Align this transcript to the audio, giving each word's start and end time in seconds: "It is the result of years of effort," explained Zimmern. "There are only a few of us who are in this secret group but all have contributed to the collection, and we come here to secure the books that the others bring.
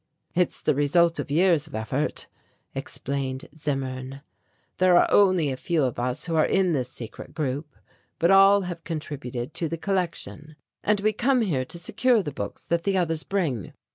"It 0.33 0.47
is 0.47 0.63
the 0.63 0.73
result 0.73 1.19
of 1.19 1.29
years 1.29 1.67
of 1.67 1.75
effort," 1.75 2.25
explained 2.73 3.45
Zimmern. 3.55 4.21
"There 4.79 4.97
are 4.97 5.05
only 5.11 5.51
a 5.51 5.55
few 5.57 5.83
of 5.83 5.99
us 5.99 6.25
who 6.25 6.35
are 6.35 6.45
in 6.47 6.73
this 6.73 6.89
secret 6.91 7.35
group 7.35 7.75
but 8.17 8.31
all 8.31 8.61
have 8.61 8.83
contributed 8.83 9.53
to 9.53 9.69
the 9.69 9.77
collection, 9.77 10.55
and 10.83 10.99
we 11.01 11.13
come 11.13 11.41
here 11.41 11.65
to 11.65 11.77
secure 11.77 12.23
the 12.23 12.31
books 12.31 12.63
that 12.63 12.81
the 12.81 12.97
others 12.97 13.21
bring. 13.21 13.73